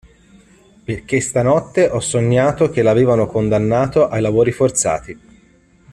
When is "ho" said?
1.87-1.99